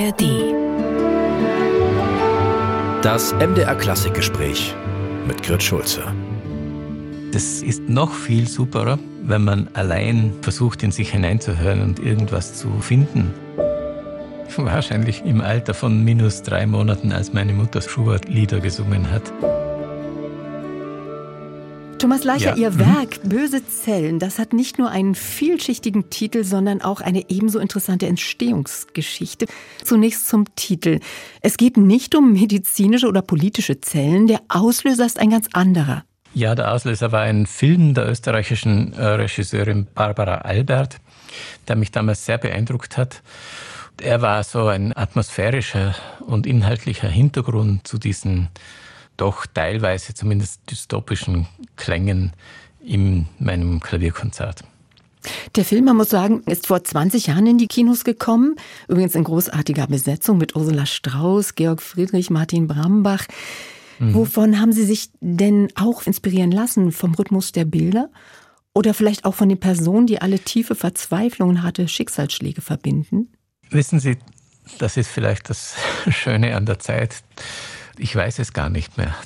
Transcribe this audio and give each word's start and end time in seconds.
ARD. 0.00 0.54
Das 3.02 3.34
MDR 3.34 3.74
Klassikgespräch 3.74 4.74
mit 5.26 5.42
Grit 5.42 5.62
Schulze. 5.62 6.02
Das 7.32 7.62
ist 7.62 7.86
noch 7.88 8.10
viel 8.12 8.48
superer, 8.48 8.98
wenn 9.22 9.44
man 9.44 9.68
allein 9.74 10.32
versucht, 10.40 10.82
in 10.82 10.90
sich 10.90 11.10
hineinzuhören 11.10 11.82
und 11.82 11.98
irgendwas 11.98 12.54
zu 12.54 12.70
finden. 12.80 13.34
Wahrscheinlich 14.56 15.22
im 15.24 15.42
Alter 15.42 15.74
von 15.74 16.02
minus 16.02 16.42
drei 16.42 16.66
Monaten, 16.66 17.12
als 17.12 17.34
meine 17.34 17.52
Mutter 17.52 17.82
Schubert-Lieder 17.82 18.60
gesungen 18.60 19.10
hat. 19.10 19.30
Thomas 22.10 22.24
Leicher, 22.24 22.56
Ja. 22.56 22.70
Ihr 22.70 22.78
Werk 22.80 23.20
Böse 23.22 23.64
Zellen, 23.64 24.18
das 24.18 24.40
hat 24.40 24.52
nicht 24.52 24.80
nur 24.80 24.90
einen 24.90 25.14
vielschichtigen 25.14 26.10
Titel, 26.10 26.42
sondern 26.42 26.82
auch 26.82 27.00
eine 27.00 27.30
ebenso 27.30 27.60
interessante 27.60 28.08
Entstehungsgeschichte. 28.08 29.46
Zunächst 29.84 30.28
zum 30.28 30.52
Titel. 30.56 30.98
Es 31.40 31.56
geht 31.56 31.76
nicht 31.76 32.16
um 32.16 32.32
medizinische 32.32 33.06
oder 33.06 33.22
politische 33.22 33.80
Zellen, 33.80 34.26
der 34.26 34.40
Auslöser 34.48 35.06
ist 35.06 35.20
ein 35.20 35.30
ganz 35.30 35.46
anderer. 35.52 36.02
Ja, 36.34 36.56
der 36.56 36.72
Auslöser 36.72 37.12
war 37.12 37.20
ein 37.20 37.46
Film 37.46 37.94
der 37.94 38.10
österreichischen 38.10 38.92
äh, 38.94 39.04
Regisseurin 39.04 39.86
Barbara 39.94 40.38
Albert, 40.38 40.96
der 41.68 41.76
mich 41.76 41.92
damals 41.92 42.26
sehr 42.26 42.38
beeindruckt 42.38 42.96
hat. 42.96 43.22
Er 44.02 44.20
war 44.20 44.42
so 44.42 44.66
ein 44.66 44.96
atmosphärischer 44.96 45.94
und 46.26 46.44
inhaltlicher 46.44 47.08
Hintergrund 47.08 47.86
zu 47.86 47.98
diesen 47.98 48.48
doch 49.20 49.46
teilweise 49.46 50.14
zumindest 50.14 50.60
dystopischen 50.70 51.46
Klängen 51.76 52.32
in 52.80 53.26
meinem 53.38 53.80
Klavierkonzert. 53.80 54.64
Der 55.54 55.66
Film, 55.66 55.84
man 55.84 55.96
muss 55.96 56.08
sagen, 56.08 56.42
ist 56.46 56.66
vor 56.66 56.82
20 56.82 57.26
Jahren 57.26 57.46
in 57.46 57.58
die 57.58 57.66
Kinos 57.66 58.04
gekommen. 58.04 58.56
Übrigens 58.88 59.14
in 59.14 59.24
großartiger 59.24 59.86
Besetzung 59.86 60.38
mit 60.38 60.56
Ursula 60.56 60.86
Strauß, 60.86 61.56
Georg 61.56 61.82
Friedrich, 61.82 62.30
Martin 62.30 62.66
Brambach. 62.66 63.26
Wovon 64.00 64.58
haben 64.58 64.72
Sie 64.72 64.86
sich 64.86 65.10
denn 65.20 65.68
auch 65.74 66.06
inspirieren 66.06 66.50
lassen? 66.50 66.90
Vom 66.90 67.14
Rhythmus 67.14 67.52
der 67.52 67.66
Bilder? 67.66 68.08
Oder 68.72 68.94
vielleicht 68.94 69.26
auch 69.26 69.34
von 69.34 69.50
den 69.50 69.60
Personen, 69.60 70.06
die 70.06 70.22
alle 70.22 70.38
tiefe 70.38 70.74
Verzweiflung 70.74 71.50
und 71.50 71.62
harte 71.62 71.86
Schicksalsschläge 71.86 72.62
verbinden? 72.62 73.28
Wissen 73.68 74.00
Sie, 74.00 74.16
das 74.78 74.96
ist 74.96 75.10
vielleicht 75.10 75.50
das 75.50 75.74
Schöne 76.08 76.56
an 76.56 76.64
der 76.64 76.78
Zeit. 76.78 77.22
Ich 78.00 78.16
weiß 78.16 78.38
es 78.38 78.52
gar 78.52 78.70
nicht 78.70 78.96
mehr. 78.96 79.14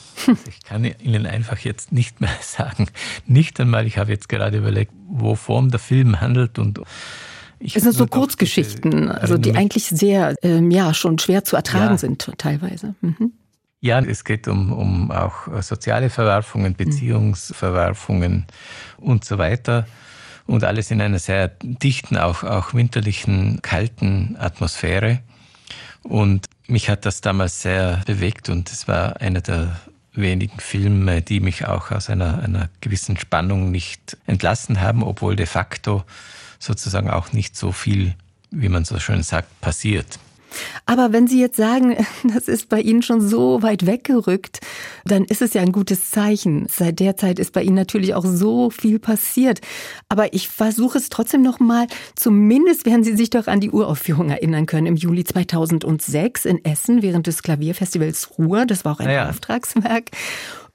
Ich 0.48 0.62
kann 0.64 0.84
Ihnen 0.84 1.26
einfach 1.26 1.58
jetzt 1.58 1.92
nicht 1.92 2.20
mehr 2.22 2.30
sagen. 2.40 2.86
Nicht 3.26 3.60
einmal, 3.60 3.86
ich 3.86 3.98
habe 3.98 4.10
jetzt 4.10 4.28
gerade 4.28 4.56
überlegt, 4.58 4.92
wovon 5.06 5.70
der 5.70 5.80
Film 5.80 6.20
handelt 6.20 6.58
und 6.58 6.80
ich 7.58 7.76
Es 7.76 7.82
sind 7.82 7.92
so 7.94 8.06
Kurzgeschichten, 8.06 9.10
also 9.10 9.36
die 9.38 9.54
eigentlich 9.54 9.84
sehr, 9.86 10.34
ähm, 10.42 10.70
ja, 10.70 10.92
schon 10.94 11.18
schwer 11.18 11.44
zu 11.44 11.56
ertragen 11.56 11.92
Ja. 11.92 11.98
sind 11.98 12.30
teilweise. 12.38 12.94
Mhm. 13.02 13.32
Ja, 13.80 14.00
es 14.00 14.24
geht 14.24 14.48
um, 14.48 14.72
um 14.72 15.10
auch 15.10 15.62
soziale 15.62 16.08
Verwerfungen, 16.08 16.74
Beziehungsverwerfungen 16.74 18.46
und 18.98 19.24
so 19.24 19.36
weiter. 19.38 19.86
Und 20.46 20.64
alles 20.64 20.90
in 20.90 21.00
einer 21.02 21.18
sehr 21.18 21.48
dichten, 21.62 22.16
auch, 22.16 22.44
auch 22.44 22.72
winterlichen, 22.74 23.60
kalten 23.62 24.36
Atmosphäre. 24.38 25.20
Und 26.02 26.46
mich 26.66 26.88
hat 26.88 27.06
das 27.06 27.20
damals 27.20 27.62
sehr 27.62 28.02
bewegt 28.06 28.48
und 28.48 28.70
es 28.70 28.88
war 28.88 29.20
einer 29.20 29.40
der 29.40 29.80
wenigen 30.12 30.60
Filme, 30.60 31.22
die 31.22 31.40
mich 31.40 31.66
auch 31.66 31.90
aus 31.90 32.08
einer, 32.08 32.42
einer 32.42 32.68
gewissen 32.80 33.16
Spannung 33.16 33.70
nicht 33.70 34.16
entlassen 34.26 34.80
haben, 34.80 35.02
obwohl 35.02 35.36
de 35.36 35.46
facto 35.46 36.04
sozusagen 36.58 37.10
auch 37.10 37.32
nicht 37.32 37.56
so 37.56 37.72
viel, 37.72 38.14
wie 38.50 38.68
man 38.68 38.84
so 38.84 38.98
schön 38.98 39.22
sagt, 39.22 39.60
passiert. 39.60 40.18
Aber 40.86 41.12
wenn 41.12 41.26
Sie 41.26 41.40
jetzt 41.40 41.56
sagen, 41.56 41.96
das 42.24 42.48
ist 42.48 42.68
bei 42.68 42.80
Ihnen 42.80 43.02
schon 43.02 43.20
so 43.20 43.62
weit 43.62 43.86
weggerückt, 43.86 44.60
dann 45.04 45.24
ist 45.24 45.42
es 45.42 45.54
ja 45.54 45.62
ein 45.62 45.72
gutes 45.72 46.10
Zeichen. 46.10 46.66
Seit 46.70 47.00
der 47.00 47.16
Zeit 47.16 47.38
ist 47.38 47.52
bei 47.52 47.62
Ihnen 47.62 47.76
natürlich 47.76 48.14
auch 48.14 48.24
so 48.24 48.70
viel 48.70 48.98
passiert. 48.98 49.60
Aber 50.08 50.32
ich 50.34 50.48
versuche 50.48 50.98
es 50.98 51.08
trotzdem 51.08 51.42
noch 51.42 51.60
mal. 51.60 51.86
Zumindest 52.16 52.86
werden 52.86 53.04
Sie 53.04 53.16
sich 53.16 53.30
doch 53.30 53.46
an 53.46 53.60
die 53.60 53.70
Uraufführung 53.70 54.30
erinnern 54.30 54.66
können 54.66 54.86
im 54.86 54.96
Juli 54.96 55.24
2006 55.24 56.44
in 56.44 56.64
Essen 56.64 57.02
während 57.02 57.26
des 57.26 57.42
Klavierfestivals 57.42 58.38
Ruhr. 58.38 58.66
Das 58.66 58.84
war 58.84 58.92
auch 58.92 59.00
ein 59.00 59.10
ja. 59.10 59.28
Auftragswerk. 59.28 60.10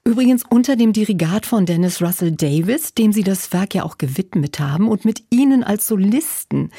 Übrigens 0.02 0.44
unter 0.48 0.76
dem 0.76 0.94
Dirigat 0.94 1.44
von 1.44 1.66
Dennis 1.66 2.00
Russell 2.00 2.32
Davis, 2.32 2.94
dem 2.94 3.12
Sie 3.12 3.22
das 3.22 3.52
Werk 3.52 3.74
ja 3.74 3.84
auch 3.84 3.98
gewidmet 3.98 4.58
haben 4.58 4.88
und 4.88 5.04
mit 5.04 5.24
Ihnen 5.30 5.62
als 5.62 5.86
Solisten. 5.86 6.70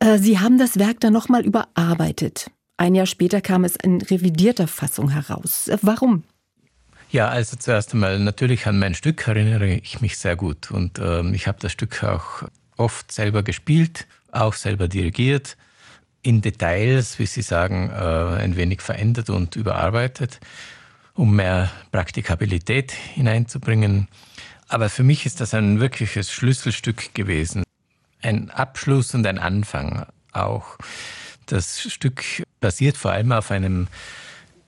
Äh, 0.00 0.18
Sie 0.18 0.38
haben 0.38 0.58
das 0.58 0.78
Werk 0.78 1.00
dann 1.00 1.12
nochmal 1.12 1.44
überarbeitet. 1.44 2.50
Ein 2.76 2.94
Jahr 2.94 3.06
später 3.06 3.40
kam 3.40 3.64
es 3.64 3.76
in 3.76 4.00
revidierter 4.00 4.68
Fassung 4.68 5.10
heraus. 5.10 5.70
Warum? 5.82 6.22
Ja, 7.10 7.28
also 7.28 7.56
zuerst 7.56 7.94
einmal 7.94 8.18
natürlich 8.18 8.66
an 8.66 8.78
mein 8.78 8.94
Stück 8.94 9.26
erinnere 9.26 9.68
ich 9.68 10.00
mich 10.00 10.18
sehr 10.18 10.36
gut 10.36 10.70
und 10.70 10.98
ähm, 10.98 11.32
ich 11.32 11.46
habe 11.46 11.58
das 11.58 11.72
Stück 11.72 12.04
auch 12.04 12.42
oft 12.76 13.10
selber 13.10 13.42
gespielt, 13.42 14.06
auch 14.30 14.52
selber 14.52 14.88
dirigiert, 14.88 15.56
in 16.22 16.42
Details, 16.42 17.18
wie 17.18 17.26
Sie 17.26 17.40
sagen, 17.40 17.90
äh, 17.90 18.42
ein 18.42 18.56
wenig 18.56 18.82
verändert 18.82 19.30
und 19.30 19.56
überarbeitet, 19.56 20.38
um 21.14 21.34
mehr 21.34 21.70
Praktikabilität 21.92 22.92
hineinzubringen. 22.92 24.08
Aber 24.68 24.90
für 24.90 25.02
mich 25.02 25.24
ist 25.24 25.40
das 25.40 25.54
ein 25.54 25.80
wirkliches 25.80 26.30
Schlüsselstück 26.30 27.14
gewesen, 27.14 27.64
ein 28.22 28.50
Abschluss 28.50 29.14
und 29.14 29.26
ein 29.26 29.38
Anfang 29.38 30.06
auch. 30.32 30.76
Das 31.46 31.80
Stück 31.80 32.22
basiert 32.60 32.96
vor 32.96 33.12
allem 33.12 33.32
auf 33.32 33.50
einem 33.50 33.88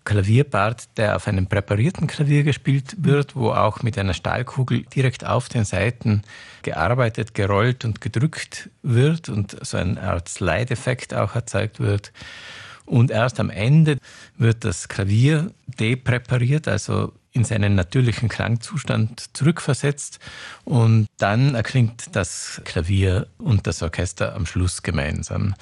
Klavierpart, 0.05 0.97
der 0.97 1.17
auf 1.17 1.29
einem 1.29 1.47
präparierten 1.47 2.07
Klavier 2.07 2.43
gespielt 2.43 2.97
wird, 2.99 3.37
wo 3.37 3.51
auch 3.51 3.83
mit 3.83 3.99
einer 3.99 4.15
Stahlkugel 4.15 4.83
direkt 4.83 5.25
auf 5.27 5.49
den 5.49 5.65
Saiten 5.65 6.23
gearbeitet, 6.63 7.35
gerollt 7.35 7.85
und 7.85 8.01
gedrückt 8.01 8.71
wird 8.83 9.29
und 9.29 9.57
so 9.65 9.77
eine 9.77 10.03
Art 10.03 10.29
Slide-Effekt 10.29 11.15
auch 11.15 11.35
erzeugt 11.35 11.81
wird. 11.81 12.13
Und 12.87 13.11
erst 13.11 13.39
am 13.39 13.51
Ende 13.51 13.99
wird 14.37 14.65
das 14.65 14.89
Klavier 14.89 15.53
depräpariert, 15.67 16.67
also 16.67 17.13
in 17.33 17.45
seinen 17.45 17.75
natürlichen 17.75 18.29
Klangzustand 18.29 19.37
zurückversetzt 19.37 20.19
und 20.65 21.07
dann 21.19 21.55
erklingt 21.55 22.17
das 22.17 22.61
Klavier 22.65 23.29
und 23.39 23.67
das 23.67 23.83
Orchester 23.83 24.35
am 24.35 24.47
Schluss 24.47 24.83
gemeinsam. 24.83 25.55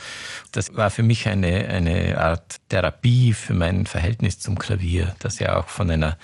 Das 0.53 0.75
war 0.75 0.91
für 0.91 1.03
mich 1.03 1.29
eine, 1.29 1.69
eine 1.69 2.19
Art 2.19 2.57
Therapie 2.71 3.35
für 3.35 3.55
mein 3.55 3.87
Verhältnis 3.87 4.39
zum 4.39 4.59
Klavier, 4.59 5.15
das 5.19 5.39
ja 5.41 5.57
auch 5.57 5.69
von 5.69 5.91
einer 5.91 6.17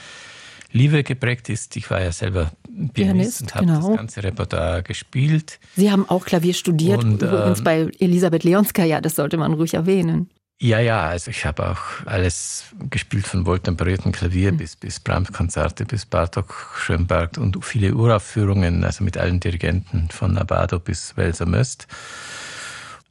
Liebe 0.73 1.05
geprägt 1.05 1.49
ist. 1.51 1.77
Ich 1.77 1.91
war 1.91 2.03
ja 2.03 2.11
selber 2.11 2.51
Pianist, 2.65 2.95
Pianist, 2.95 3.43
und 3.43 3.55
habe 3.55 3.67
genau. 3.67 3.89
das 3.89 3.97
ganze 3.97 4.25
Repertoire 4.25 4.83
gespielt. 4.83 5.61
Sie 5.77 5.91
haben 5.91 6.09
auch 6.09 6.25
Klavier 6.25 6.55
studiert, 6.55 7.05
Und, 7.05 7.23
übrigens 7.23 7.59
ähm, 7.59 7.65
bei 7.65 7.91
Elisabeth 8.01 8.45
Leonskaya, 8.45 9.01
das 9.01 9.15
sollte 9.15 9.37
man 9.37 9.53
ruhig 9.53 9.75
erwähnen. 9.75 10.31
Ja, 10.65 10.81
ja, 10.81 11.09
also 11.09 11.31
ich 11.31 11.45
habe 11.45 11.69
auch 11.69 12.07
alles 12.07 12.65
gespielt 12.89 13.27
von 13.27 13.45
wohltemperierten 13.45 14.13
Klavier 14.13 14.51
Mhm. 14.51 14.57
bis, 14.57 14.77
bis 14.77 14.99
Brahms-Konzerte, 14.99 15.85
bis 15.85 16.07
Bartok, 16.07 16.75
Schönberg 16.79 17.37
und 17.37 17.63
viele 17.63 17.95
Uraufführungen, 17.95 18.83
also 18.83 19.05
mit 19.05 19.19
allen 19.19 19.41
Dirigenten 19.41 20.09
von 20.09 20.39
Abado 20.39 20.79
bis 20.79 21.19
Welser 21.19 21.45
Möst. 21.45 21.87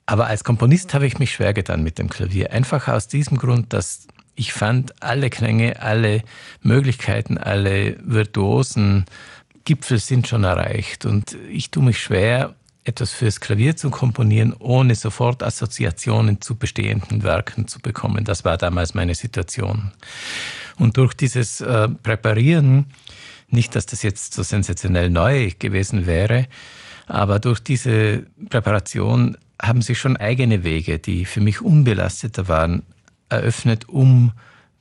Aber 0.07 0.25
als 0.25 0.43
Komponist 0.43 0.95
habe 0.95 1.05
ich 1.05 1.19
mich 1.19 1.33
schwer 1.33 1.53
getan 1.53 1.83
mit 1.83 1.99
dem 1.99 2.09
Klavier. 2.09 2.51
Einfach 2.51 2.87
aus 2.87 3.07
diesem 3.07 3.37
Grund, 3.37 3.71
dass 3.71 4.07
ich 4.33 4.51
fand, 4.51 5.03
alle 5.03 5.29
Klänge, 5.29 5.79
alle 5.79 6.23
Möglichkeiten, 6.63 7.37
alle 7.37 7.97
virtuosen 8.03 9.05
Gipfel 9.63 9.99
sind 9.99 10.27
schon 10.27 10.43
erreicht. 10.43 11.05
Und 11.05 11.37
ich 11.51 11.69
tue 11.69 11.83
mich 11.83 12.01
schwer, 12.01 12.55
etwas 12.83 13.11
fürs 13.11 13.39
Klavier 13.39 13.75
zu 13.75 13.89
komponieren, 13.89 14.53
ohne 14.59 14.95
sofort 14.95 15.43
Assoziationen 15.43 16.41
zu 16.41 16.55
bestehenden 16.55 17.23
Werken 17.23 17.67
zu 17.67 17.79
bekommen. 17.79 18.25
Das 18.25 18.43
war 18.43 18.57
damals 18.57 18.93
meine 18.93 19.15
Situation. 19.15 19.91
Und 20.77 20.97
durch 20.97 21.13
dieses 21.13 21.61
äh, 21.61 21.87
Präparieren, 21.87 22.87
nicht, 23.49 23.75
dass 23.75 23.85
das 23.85 24.03
jetzt 24.03 24.33
so 24.33 24.43
sensationell 24.43 25.09
neu 25.09 25.51
gewesen 25.59 26.05
wäre, 26.05 26.47
aber 27.07 27.39
durch 27.39 27.59
diese 27.59 28.25
Präparation 28.49 29.37
haben 29.61 29.81
sich 29.81 29.99
schon 29.99 30.17
eigene 30.17 30.63
Wege, 30.63 30.99
die 30.99 31.25
für 31.25 31.41
mich 31.41 31.61
unbelasteter 31.61 32.47
waren, 32.47 32.83
eröffnet, 33.29 33.87
um 33.87 34.31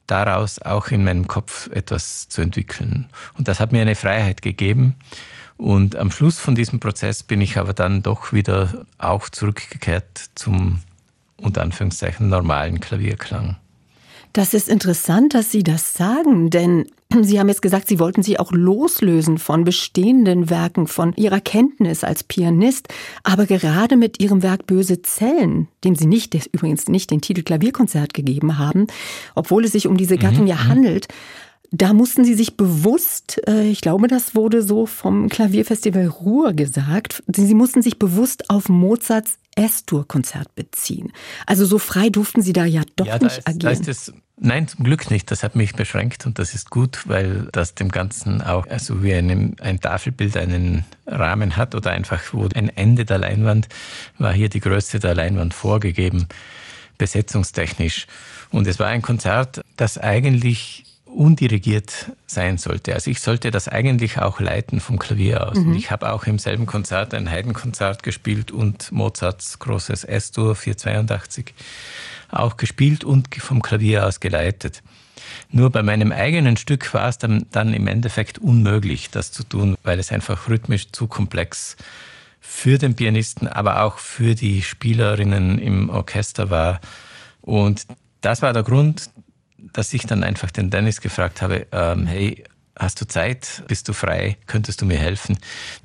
daraus 0.07 0.61
auch 0.61 0.89
in 0.89 1.05
meinem 1.05 1.27
Kopf 1.27 1.69
etwas 1.71 2.29
zu 2.29 2.43
entwickeln. 2.43 3.07
Und 3.39 3.49
das 3.49 3.61
hat 3.61 3.73
mir 3.73 3.83
eine 3.83 3.95
Freiheit 3.95 4.43
gegeben. 4.43 4.97
Und 5.57 5.97
am 5.97 6.11
Schluss 6.11 6.39
von 6.39 6.55
diesem 6.55 6.81
Prozess 6.81 7.23
bin 7.23 7.41
ich 7.41 7.59
aber 7.59 7.73
dann 7.73 8.03
doch 8.03 8.33
wieder 8.33 8.85
auch 8.99 9.29
zurückgekehrt 9.29 10.31
zum 10.35 10.81
unter 11.37 11.63
Anführungszeichen 11.63 12.29
normalen 12.29 12.81
Klavierklang. 12.81 13.57
Das 14.33 14.55
ist 14.55 14.71
interessant, 14.71 15.35
dass 15.35 15.51
Sie 15.51 15.63
das 15.63 15.93
sagen, 15.93 16.49
denn 16.49 16.87
Sie 17.23 17.39
haben 17.39 17.49
jetzt 17.49 17.61
gesagt, 17.61 17.89
Sie 17.89 17.99
wollten 17.99 18.23
sich 18.23 18.41
auch 18.41 18.51
loslösen 18.51 19.37
von 19.37 19.65
bestehenden 19.65 20.49
Werken, 20.49 20.87
von 20.87 21.13
Ihrer 21.17 21.41
Kenntnis 21.41 22.03
als 22.03 22.25
Pianist. 22.25 22.89
Aber 23.25 23.45
gerade 23.45 23.99
mit 23.99 24.23
Ihrem 24.23 24.43
Werk 24.43 24.67
Böse 24.67 25.03
Zellen, 25.03 25.69
dem 25.85 25.97
Sie 25.97 26.07
nicht, 26.07 26.35
übrigens 26.53 26.89
nicht 26.89 27.11
den 27.11 27.21
Titel 27.21 27.43
Klavierkonzert 27.43 28.15
gegeben 28.15 28.57
haben, 28.59 28.87
obwohl 29.35 29.67
es 29.67 29.73
sich 29.73 29.87
um 29.87 29.99
diese 29.99 30.17
Gattung 30.17 30.43
mhm. 30.43 30.49
ja 30.49 30.57
mhm. 30.57 30.69
handelt, 30.69 31.09
da 31.73 31.95
mussten 31.95 32.25
Sie 32.25 32.35
sich 32.35 32.57
bewusst, 32.57 33.41
äh, 33.49 33.63
ich 33.63 33.81
glaube, 33.81 34.07
das 34.07 34.35
wurde 34.35 34.63
so 34.63 34.85
vom 34.85 35.31
Klavierfestival 35.31 36.07
Ruhr 36.07 36.53
gesagt, 36.53 37.23
Sie 37.27 37.55
mussten 37.55 37.81
sich 37.81 37.99
bewusst 37.99 38.51
auf 38.51 38.69
Mozarts 38.69 39.39
S-Dur-Konzert 39.55 40.55
beziehen. 40.55 41.13
Also 41.47 41.65
so 41.65 41.79
frei 41.79 42.11
durften 42.11 42.43
Sie 42.43 42.53
da 42.53 42.67
ja 42.67 42.83
doch 42.97 43.07
ja, 43.07 43.19
nicht 43.19 43.39
ist, 43.39 43.49
agieren. 43.49 43.83
Das, 43.85 44.13
nein, 44.39 44.69
zum 44.69 44.85
Glück 44.85 45.11
nicht. 45.11 45.31
Das 45.31 45.43
hat 45.43 45.57
mich 45.57 45.75
beschränkt 45.75 46.27
und 46.27 46.39
das 46.39 46.55
ist 46.55 46.71
gut, 46.71 47.09
weil 47.09 47.49
das 47.53 47.75
dem 47.75 47.91
Ganzen 47.91 48.43
auch 48.43 48.67
also 48.67 49.03
wie 49.03 49.15
einem, 49.15 49.57
ein 49.61 49.81
Tafelbild 49.81 50.37
einen 50.37 50.85
Rahmen 51.07 51.57
hat 51.57 51.75
oder 51.75 51.91
einfach 51.91 52.21
wo 52.33 52.47
ein 52.55 52.69
Ende 52.69 53.07
der 53.07 53.19
Leinwand 53.19 53.69
war 54.19 54.33
hier 54.35 54.51
die 54.51 54.61
Größe 54.61 55.01
der 55.01 55.15
Leinwand 55.15 55.55
vorgegeben, 55.55 56.29
besetzungstechnisch. 56.99 58.07
Und 58.51 58.67
es 58.67 58.79
war 58.79 58.89
ein 58.89 59.01
Konzert, 59.01 59.63
das 59.77 59.97
eigentlich 59.97 60.85
undirigiert 61.13 62.13
sein 62.27 62.59
sollte. 62.59 62.95
Also 62.95 63.11
ich 63.11 63.21
sollte 63.21 63.51
das 63.51 63.69
eigentlich 63.69 64.19
auch 64.19 64.41
leiten 64.41 64.81
vom 64.81 64.99
Klavier 64.99 65.49
aus. 65.49 65.59
Mhm. 65.59 65.75
ich 65.75 65.91
habe 65.91 66.13
auch 66.13 66.25
im 66.25 66.39
selben 66.39 66.67
Konzert 66.67 67.15
ein 67.15 67.31
Haydn-Konzert 67.31 68.03
gespielt 68.03 68.51
und 68.51 68.91
Mozarts 68.93 69.59
großes 69.59 70.05
S-Dur 70.05 70.55
482 70.55 71.55
auch 72.31 72.57
gespielt 72.57 73.05
und 73.05 73.35
vom 73.35 73.63
Klavier 73.63 74.07
aus 74.07 74.21
geleitet. 74.21 74.83
Nur 75.51 75.71
bei 75.71 75.83
meinem 75.83 76.13
eigenen 76.13 76.57
Stück 76.57 76.93
war 76.95 77.09
es 77.09 77.19
dann, 77.19 77.47
dann 77.53 77.75
im 77.75 77.87
Endeffekt 77.87 78.39
unmöglich, 78.39 79.11
das 79.11 79.33
zu 79.33 79.45
tun, 79.45 79.77
weil 79.83 79.99
es 79.99 80.11
einfach 80.11 80.49
rhythmisch 80.49 80.91
zu 80.93 81.07
komplex 81.07 81.77
für 82.41 82.79
den 82.79 82.95
Pianisten, 82.95 83.49
aber 83.49 83.83
auch 83.83 83.99
für 83.99 84.35
die 84.35 84.63
Spielerinnen 84.63 85.59
im 85.59 85.91
Orchester 85.91 86.51
war. 86.51 86.81
Und 87.41 87.87
das 88.21 88.43
war 88.43 88.53
der 88.53 88.63
Grund, 88.63 89.11
dass 89.73 89.93
ich 89.95 90.07
dann 90.07 90.25
einfach 90.25 90.51
den 90.51 90.71
Dennis 90.71 91.01
gefragt 91.01 91.43
habe, 91.43 91.67
ähm, 91.73 92.07
hey, 92.07 92.45
hast 92.79 93.01
du 93.01 93.07
Zeit, 93.07 93.63
bist 93.69 93.89
du 93.89 93.93
frei, 93.93 94.37
könntest 94.47 94.81
du 94.81 94.87
mir 94.87 94.99
helfen, 94.99 95.39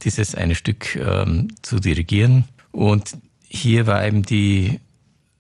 dieses 0.04 0.36
eine 0.36 0.56
Stück 0.56 0.96
ähm, 0.96 1.50
zu 1.62 1.80
dirigieren? 1.80 2.46
Und 2.72 3.18
hier 3.48 3.88
war 3.88 4.06
eben 4.06 4.24
die, 4.24 4.80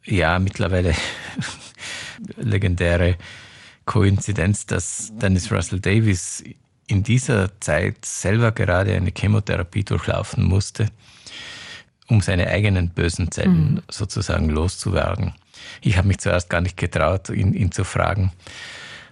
ja, 0.03 0.39
mittlerweile 0.39 0.93
legendäre 2.37 3.17
Koinzidenz, 3.85 4.65
dass 4.65 5.11
Dennis 5.15 5.51
Russell 5.51 5.79
Davis 5.79 6.43
in 6.87 7.03
dieser 7.03 7.59
Zeit 7.59 8.05
selber 8.05 8.51
gerade 8.51 8.93
eine 8.93 9.11
Chemotherapie 9.15 9.83
durchlaufen 9.83 10.43
musste, 10.43 10.89
um 12.07 12.21
seine 12.21 12.47
eigenen 12.47 12.89
bösen 12.89 13.31
Zellen 13.31 13.73
mhm. 13.75 13.81
sozusagen 13.89 14.49
loszuwerden. 14.49 15.33
Ich 15.81 15.97
habe 15.97 16.07
mich 16.07 16.19
zuerst 16.19 16.49
gar 16.49 16.61
nicht 16.61 16.77
getraut, 16.77 17.29
ihn, 17.29 17.53
ihn 17.53 17.71
zu 17.71 17.83
fragen. 17.83 18.31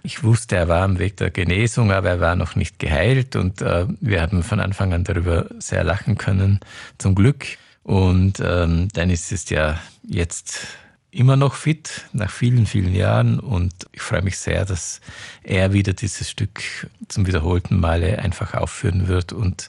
Ich 0.02 0.22
wusste, 0.22 0.56
er 0.56 0.68
war 0.68 0.82
am 0.82 1.00
Weg 1.00 1.16
der 1.16 1.30
Genesung, 1.30 1.90
aber 1.90 2.10
er 2.10 2.20
war 2.20 2.36
noch 2.36 2.54
nicht 2.54 2.78
geheilt 2.78 3.34
und 3.34 3.60
äh, 3.60 3.86
wir 4.00 4.22
haben 4.22 4.44
von 4.44 4.60
Anfang 4.60 4.92
an 4.92 5.02
darüber 5.02 5.46
sehr 5.58 5.82
lachen 5.82 6.16
können, 6.16 6.60
zum 6.98 7.14
Glück. 7.16 7.44
Und 7.82 8.40
ähm, 8.40 8.88
Dennis 8.88 9.32
ist 9.32 9.50
ja 9.50 9.80
jetzt 10.06 10.68
immer 11.10 11.36
noch 11.36 11.54
fit 11.54 12.04
nach 12.12 12.30
vielen, 12.30 12.66
vielen 12.66 12.94
Jahren 12.94 13.40
und 13.40 13.72
ich 13.92 14.02
freue 14.02 14.22
mich 14.22 14.38
sehr, 14.38 14.64
dass 14.64 15.00
er 15.42 15.72
wieder 15.72 15.92
dieses 15.92 16.30
Stück 16.30 16.88
zum 17.08 17.26
wiederholten 17.26 17.80
Male 17.80 18.18
einfach 18.18 18.54
aufführen 18.54 19.08
wird 19.08 19.32
und 19.32 19.68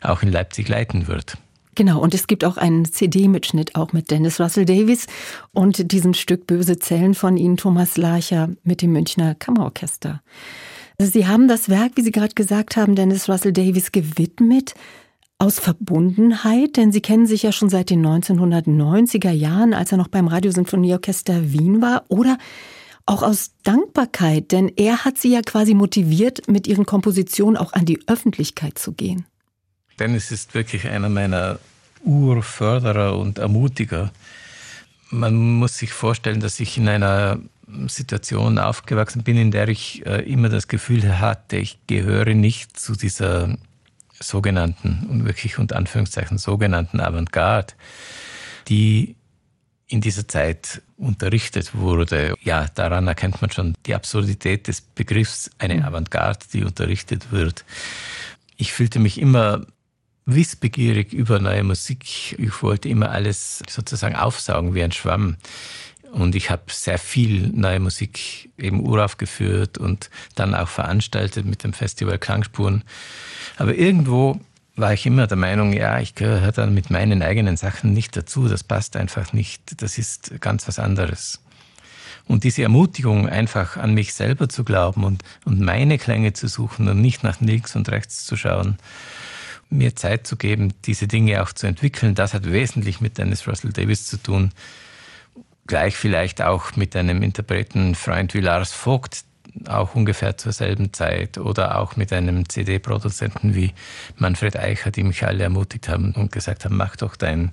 auch 0.00 0.22
in 0.22 0.32
Leipzig 0.32 0.68
leiten 0.68 1.06
wird. 1.06 1.36
Genau, 1.78 2.00
und 2.00 2.12
es 2.12 2.26
gibt 2.26 2.44
auch 2.44 2.56
einen 2.56 2.86
CD-Mitschnitt 2.86 3.76
auch 3.76 3.92
mit 3.92 4.10
Dennis 4.10 4.40
Russell 4.40 4.64
Davis 4.64 5.06
und 5.52 5.92
diesem 5.92 6.12
Stück 6.12 6.48
Böse 6.48 6.80
Zellen 6.80 7.14
von 7.14 7.36
Ihnen, 7.36 7.56
Thomas 7.56 7.96
Larcher, 7.96 8.48
mit 8.64 8.82
dem 8.82 8.90
Münchner 8.90 9.36
Kammerorchester. 9.36 10.20
Also 10.98 11.12
Sie 11.12 11.28
haben 11.28 11.46
das 11.46 11.68
Werk, 11.68 11.92
wie 11.94 12.02
Sie 12.02 12.10
gerade 12.10 12.34
gesagt 12.34 12.76
haben, 12.76 12.96
Dennis 12.96 13.28
Russell 13.28 13.52
Davis 13.52 13.92
gewidmet 13.92 14.74
aus 15.38 15.60
Verbundenheit, 15.60 16.76
denn 16.76 16.90
Sie 16.90 17.00
kennen 17.00 17.28
sich 17.28 17.44
ja 17.44 17.52
schon 17.52 17.68
seit 17.68 17.90
den 17.90 18.04
1990er 18.04 19.30
Jahren, 19.30 19.72
als 19.72 19.92
er 19.92 19.98
noch 19.98 20.08
beim 20.08 20.26
Radiosinfonieorchester 20.26 21.52
Wien 21.52 21.80
war, 21.80 22.06
oder 22.08 22.38
auch 23.06 23.22
aus 23.22 23.52
Dankbarkeit, 23.62 24.50
denn 24.50 24.72
er 24.74 25.04
hat 25.04 25.16
Sie 25.16 25.30
ja 25.30 25.42
quasi 25.42 25.74
motiviert, 25.74 26.48
mit 26.48 26.66
Ihren 26.66 26.86
Kompositionen 26.86 27.56
auch 27.56 27.72
an 27.72 27.84
die 27.84 28.00
Öffentlichkeit 28.08 28.80
zu 28.80 28.94
gehen. 28.94 29.26
Dennis 29.98 30.30
ist 30.30 30.54
wirklich 30.54 30.88
einer 30.88 31.08
meiner 31.08 31.58
Urförderer 32.04 33.18
und 33.18 33.38
Ermutiger. 33.38 34.10
Man 35.10 35.34
muss 35.34 35.78
sich 35.78 35.92
vorstellen, 35.92 36.40
dass 36.40 36.60
ich 36.60 36.76
in 36.76 36.88
einer 36.88 37.38
Situation 37.86 38.58
aufgewachsen 38.58 39.22
bin, 39.22 39.36
in 39.36 39.50
der 39.50 39.68
ich 39.68 40.04
äh, 40.06 40.20
immer 40.22 40.48
das 40.48 40.68
Gefühl 40.68 41.18
hatte, 41.18 41.56
ich 41.56 41.78
gehöre 41.86 42.34
nicht 42.34 42.78
zu 42.78 42.94
dieser 42.94 43.56
sogenannten 44.20 45.06
und 45.10 45.24
wirklich 45.26 45.58
unter 45.58 45.76
Anführungszeichen 45.76 46.38
sogenannten 46.38 47.00
Avantgarde, 47.00 47.74
die 48.68 49.16
in 49.86 50.00
dieser 50.00 50.26
Zeit 50.28 50.82
unterrichtet 50.96 51.74
wurde. 51.74 52.34
Ja, 52.42 52.66
daran 52.74 53.06
erkennt 53.06 53.40
man 53.40 53.50
schon 53.50 53.74
die 53.86 53.94
Absurdität 53.94 54.66
des 54.66 54.80
Begriffs 54.80 55.50
eine 55.58 55.76
mhm. 55.76 55.84
Avantgarde, 55.84 56.46
die 56.52 56.64
unterrichtet 56.64 57.32
wird. 57.32 57.64
Ich 58.56 58.72
fühlte 58.72 58.98
mich 58.98 59.20
immer 59.20 59.66
wissbegierig 60.28 61.12
über 61.14 61.40
neue 61.40 61.64
Musik. 61.64 62.36
Ich 62.38 62.62
wollte 62.62 62.88
immer 62.88 63.10
alles 63.10 63.62
sozusagen 63.68 64.14
aufsaugen 64.14 64.74
wie 64.74 64.82
ein 64.82 64.92
Schwamm. 64.92 65.36
Und 66.12 66.34
ich 66.34 66.50
habe 66.50 66.62
sehr 66.68 66.98
viel 66.98 67.48
neue 67.48 67.80
Musik 67.80 68.50
eben 68.58 68.86
uraufgeführt 68.86 69.78
und 69.78 70.10
dann 70.34 70.54
auch 70.54 70.68
veranstaltet 70.68 71.46
mit 71.46 71.64
dem 71.64 71.72
Festival 71.72 72.18
Klangspuren. 72.18 72.84
Aber 73.56 73.74
irgendwo 73.74 74.40
war 74.76 74.92
ich 74.92 75.06
immer 75.06 75.26
der 75.26 75.38
Meinung, 75.38 75.72
ja, 75.72 75.98
ich 75.98 76.14
gehöre 76.14 76.52
dann 76.52 76.74
mit 76.74 76.90
meinen 76.90 77.22
eigenen 77.22 77.56
Sachen 77.56 77.92
nicht 77.92 78.16
dazu. 78.16 78.48
Das 78.48 78.62
passt 78.62 78.96
einfach 78.96 79.32
nicht. 79.32 79.82
Das 79.82 79.98
ist 79.98 80.40
ganz 80.40 80.68
was 80.68 80.78
anderes. 80.78 81.40
Und 82.26 82.44
diese 82.44 82.62
Ermutigung, 82.62 83.28
einfach 83.28 83.78
an 83.78 83.94
mich 83.94 84.12
selber 84.12 84.50
zu 84.50 84.62
glauben 84.62 85.04
und, 85.04 85.22
und 85.46 85.60
meine 85.60 85.96
Klänge 85.96 86.34
zu 86.34 86.48
suchen 86.48 86.86
und 86.86 87.00
nicht 87.00 87.24
nach 87.24 87.40
links 87.40 87.74
und 87.74 87.88
rechts 87.88 88.26
zu 88.26 88.36
schauen, 88.36 88.76
mir 89.70 89.94
Zeit 89.96 90.26
zu 90.26 90.36
geben, 90.36 90.72
diese 90.84 91.06
Dinge 91.06 91.42
auch 91.42 91.52
zu 91.52 91.66
entwickeln. 91.66 92.14
Das 92.14 92.34
hat 92.34 92.50
wesentlich 92.50 93.00
mit 93.00 93.18
Dennis 93.18 93.46
Russell 93.46 93.72
Davis 93.72 94.06
zu 94.06 94.16
tun. 94.16 94.50
Gleich 95.66 95.96
vielleicht 95.96 96.40
auch 96.40 96.76
mit 96.76 96.96
einem 96.96 97.22
Interpretenfreund 97.22 98.32
wie 98.34 98.40
Lars 98.40 98.72
Vogt, 98.72 99.24
auch 99.66 99.94
ungefähr 99.94 100.36
zur 100.38 100.52
selben 100.52 100.92
Zeit. 100.92 101.36
Oder 101.36 101.78
auch 101.78 101.96
mit 101.96 102.12
einem 102.12 102.48
CD-Produzenten 102.48 103.54
wie 103.54 103.72
Manfred 104.16 104.56
Eicher, 104.56 104.90
die 104.90 105.02
mich 105.02 105.24
alle 105.24 105.44
ermutigt 105.44 105.88
haben 105.88 106.12
und 106.12 106.32
gesagt 106.32 106.64
haben, 106.64 106.76
mach 106.76 106.96
doch 106.96 107.16
dein 107.16 107.52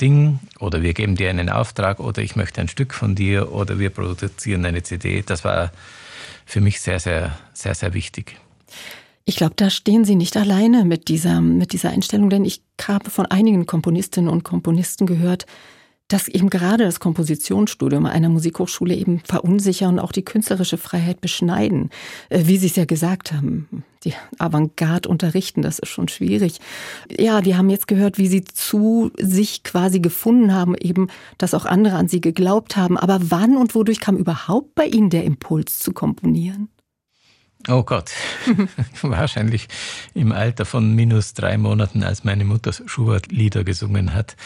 Ding 0.00 0.40
oder 0.58 0.82
wir 0.82 0.94
geben 0.94 1.14
dir 1.14 1.30
einen 1.30 1.50
Auftrag 1.50 2.00
oder 2.00 2.22
ich 2.22 2.36
möchte 2.36 2.60
ein 2.60 2.68
Stück 2.68 2.94
von 2.94 3.14
dir 3.14 3.52
oder 3.52 3.78
wir 3.78 3.90
produzieren 3.90 4.64
eine 4.64 4.82
CD. 4.82 5.22
Das 5.22 5.44
war 5.44 5.72
für 6.46 6.60
mich 6.60 6.80
sehr, 6.80 7.00
sehr, 7.00 7.38
sehr, 7.52 7.74
sehr 7.74 7.94
wichtig. 7.94 8.36
Ich 9.30 9.36
glaube, 9.36 9.54
da 9.54 9.70
stehen 9.70 10.04
Sie 10.04 10.16
nicht 10.16 10.36
alleine 10.36 10.84
mit 10.84 11.06
dieser, 11.06 11.40
mit 11.40 11.72
dieser 11.72 11.90
Einstellung, 11.90 12.30
denn 12.30 12.44
ich 12.44 12.62
habe 12.82 13.10
von 13.10 13.26
einigen 13.26 13.64
Komponistinnen 13.64 14.28
und 14.28 14.42
Komponisten 14.42 15.06
gehört, 15.06 15.46
dass 16.08 16.26
eben 16.26 16.50
gerade 16.50 16.82
das 16.82 16.98
Kompositionsstudium 16.98 18.06
einer 18.06 18.28
Musikhochschule 18.28 18.92
eben 18.92 19.20
verunsichern 19.20 19.90
und 19.90 19.98
auch 20.00 20.10
die 20.10 20.24
künstlerische 20.24 20.78
Freiheit 20.78 21.20
beschneiden. 21.20 21.90
Äh, 22.28 22.46
wie 22.46 22.58
Sie 22.58 22.66
es 22.66 22.74
ja 22.74 22.86
gesagt 22.86 23.32
haben, 23.32 23.84
die 24.02 24.14
Avantgarde 24.38 25.08
unterrichten, 25.08 25.62
das 25.62 25.78
ist 25.78 25.90
schon 25.90 26.08
schwierig. 26.08 26.58
Ja, 27.16 27.44
wir 27.44 27.56
haben 27.56 27.70
jetzt 27.70 27.86
gehört, 27.86 28.18
wie 28.18 28.26
Sie 28.26 28.42
zu 28.42 29.12
sich 29.16 29.62
quasi 29.62 30.00
gefunden 30.00 30.52
haben, 30.52 30.74
eben, 30.74 31.06
dass 31.38 31.54
auch 31.54 31.66
andere 31.66 31.94
an 31.94 32.08
Sie 32.08 32.20
geglaubt 32.20 32.76
haben. 32.76 32.98
Aber 32.98 33.20
wann 33.30 33.56
und 33.56 33.76
wodurch 33.76 34.00
kam 34.00 34.16
überhaupt 34.16 34.74
bei 34.74 34.86
Ihnen 34.86 35.08
der 35.10 35.22
Impuls 35.22 35.78
zu 35.78 35.92
komponieren? 35.92 36.68
Oh 37.68 37.82
Gott, 37.82 38.10
wahrscheinlich 39.02 39.68
im 40.14 40.32
Alter 40.32 40.64
von 40.64 40.94
minus 40.94 41.34
drei 41.34 41.58
Monaten, 41.58 42.02
als 42.02 42.24
meine 42.24 42.44
Mutter 42.44 42.72
Schubert-Lieder 42.72 43.64
gesungen 43.64 44.14
hat. 44.14 44.36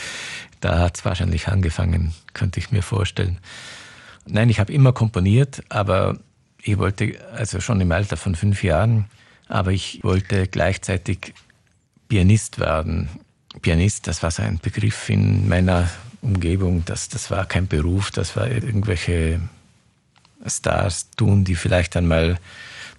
Da 0.61 0.81
hat 0.81 0.97
es 0.97 1.05
wahrscheinlich 1.05 1.47
angefangen, 1.47 2.13
könnte 2.33 2.59
ich 2.59 2.73
mir 2.73 2.83
vorstellen. 2.83 3.39
Nein, 4.27 4.51
ich 4.51 4.59
habe 4.59 4.73
immer 4.73 4.93
komponiert, 4.93 5.63
aber 5.69 6.19
ich 6.61 6.79
wollte, 6.79 7.19
also 7.33 7.61
schon 7.61 7.81
im 7.81 7.93
Alter 7.93 8.17
von 8.17 8.35
fünf 8.35 8.65
Jahren, 8.65 9.05
aber 9.49 9.71
ich 9.71 10.03
wollte 10.03 10.49
gleichzeitig 10.49 11.35
Pianist 12.09 12.59
werden. 12.59 13.09
Pianist, 13.63 14.09
das 14.09 14.23
war 14.23 14.31
so 14.33 14.43
ein 14.43 14.59
Begriff 14.59 15.09
in 15.09 15.49
meiner 15.49 15.89
Umgebung, 16.21 16.85
das, 16.85 17.09
das 17.11 17.31
war 17.31 17.45
kein 17.47 17.69
Beruf, 17.69 18.11
das 18.11 18.35
war 18.35 18.51
irgendwelche 18.51 19.41
Stars 20.47 21.11
tun, 21.11 21.45
die 21.45 21.55
vielleicht 21.55 21.97
einmal 21.97 22.39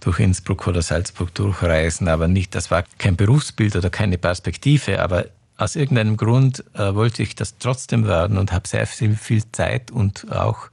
durch 0.06 0.20
Innsbruck 0.20 0.68
oder 0.68 0.84
Salzburg 0.84 1.34
durchreisen, 1.34 2.08
aber 2.08 2.28
nicht, 2.28 2.54
das 2.54 2.70
war 2.70 2.84
kein 3.00 3.16
Berufsbild 3.16 3.76
oder 3.76 3.90
keine 3.90 4.20
Perspektive, 4.20 5.02
aber 5.02 5.26
aus 5.58 5.76
irgendeinem 5.76 6.16
Grund 6.16 6.64
äh, 6.76 6.94
wollte 6.94 7.24
ich 7.24 7.34
das 7.34 7.58
trotzdem 7.58 8.06
werden 8.06 8.38
und 8.38 8.52
habe 8.52 8.68
sehr 8.68 8.86
viel, 8.86 9.16
viel 9.16 9.44
Zeit 9.52 9.90
und 9.90 10.32
auch 10.32 10.70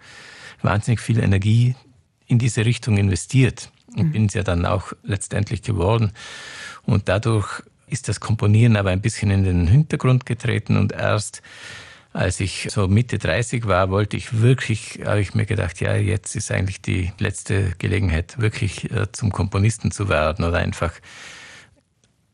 wahnsinnig 0.60 1.00
viel 1.00 1.18
Energie 1.18 1.74
in 2.26 2.38
diese 2.38 2.66
Richtung 2.66 2.98
investiert 2.98 3.70
und 3.96 4.08
mhm. 4.08 4.12
bin 4.12 4.26
es 4.26 4.34
ja 4.34 4.42
dann 4.42 4.66
auch 4.66 4.92
letztendlich 5.02 5.62
geworden. 5.62 6.12
Und 6.84 7.08
dadurch 7.08 7.62
ist 7.86 8.08
das 8.08 8.20
Komponieren 8.20 8.76
aber 8.76 8.90
ein 8.90 9.00
bisschen 9.00 9.30
in 9.30 9.44
den 9.44 9.66
Hintergrund 9.66 10.26
getreten 10.26 10.76
und 10.76 10.92
erst 10.92 11.40
als 12.12 12.40
ich 12.40 12.68
so 12.70 12.88
Mitte 12.88 13.18
30 13.18 13.66
war, 13.66 13.90
wollte 13.90 14.16
ich 14.16 14.40
wirklich, 14.40 15.00
habe 15.04 15.20
ich 15.20 15.34
mir 15.34 15.46
gedacht, 15.46 15.80
ja, 15.80 15.96
jetzt 15.96 16.36
ist 16.36 16.50
eigentlich 16.50 16.82
die 16.82 17.12
letzte 17.18 17.72
Gelegenheit, 17.78 18.38
wirklich 18.38 18.90
äh, 18.90 19.10
zum 19.12 19.32
Komponisten 19.32 19.90
zu 19.90 20.08
werden 20.08 20.44
oder 20.44 20.58
einfach 20.58 20.92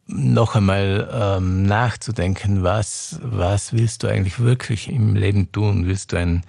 noch 0.06 0.56
einmal 0.56 1.08
ähm, 1.12 1.64
nachzudenken, 1.64 2.62
was, 2.62 3.20
was 3.22 3.72
willst 3.72 4.02
du 4.02 4.08
eigentlich 4.08 4.40
wirklich 4.40 4.88
im 4.88 5.14
Leben 5.14 5.52
tun? 5.52 5.86
Willst 5.86 6.12
du 6.12 6.16
ein 6.16 6.44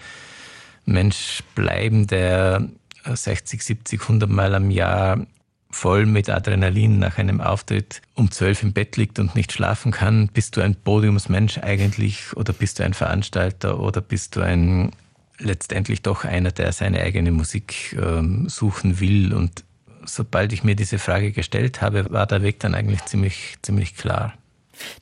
Mensch 0.86 1.44
bleiben, 1.56 2.08
der 2.08 2.68
60, 3.06 3.62
70, 3.62 4.02
100 4.02 4.30
Mal 4.30 4.56
am 4.56 4.72
Jahr 4.72 5.26
voll 5.72 6.06
mit 6.06 6.30
Adrenalin 6.30 7.00
nach 7.00 7.18
einem 7.18 7.42
Auftritt 7.42 8.02
um 8.16 8.32
zwölf 8.32 8.64
im 8.64 8.74
Bett 8.74 8.98
liegt 8.98 9.20
und 9.20 9.36
nicht 9.36 9.52
schlafen 9.52 9.92
kann? 9.92 10.28
Bist 10.28 10.58
du 10.58 10.62
ein 10.62 10.76
Podiumsmensch 10.76 11.60
eigentlich 11.60 12.36
oder 12.36 12.54
bist 12.54 12.80
du 12.80 12.84
ein 12.84 12.94
Veranstalter 12.94 13.80
oder 13.80 14.02
bist 14.02 14.36
du 14.36 14.42
ein 14.42 14.92
letztendlich 15.38 16.02
doch 16.02 16.26
einer, 16.26 16.52
der 16.52 16.72
seine 16.74 17.02
eigene 17.02 17.32
Musik 17.32 17.98
ähm, 18.02 18.50
suchen 18.50 19.00
will? 19.00 19.34
Und 19.34 19.64
sobald 20.06 20.54
ich 20.54 20.64
mir 20.64 20.76
diese 20.76 21.00
Frage 21.00 21.32
gestellt 21.32 21.82
habe, 21.82 22.12
war 22.12 22.28
der 22.28 22.42
Weg 22.42 22.60
dann 22.60 22.76
eigentlich 22.76 23.06
ziemlich, 23.06 23.56
ziemlich 23.62 23.96
klar. 23.96 24.34